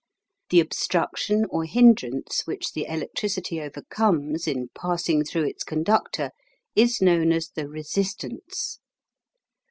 The 0.49 0.59
obstruction 0.59 1.45
or 1.51 1.63
hindrance 1.63 2.47
which 2.47 2.73
the 2.73 2.87
electricity 2.89 3.61
overcomes 3.61 4.47
in 4.47 4.69
passing 4.73 5.23
through 5.23 5.43
its 5.43 5.63
conductor 5.63 6.31
is 6.75 7.03
known 7.03 7.31
as 7.31 7.49
the 7.49 7.69
RESISTANCE. 7.69 8.79